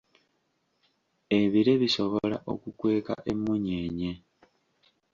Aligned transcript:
Ebire 1.39 1.73
bisobola 1.81 2.37
okukweka 2.53 3.13
emunyeenye. 3.31 4.11